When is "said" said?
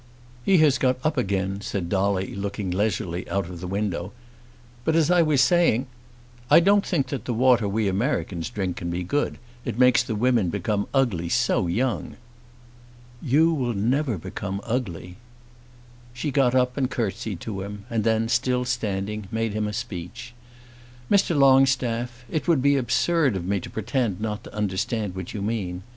1.61-1.87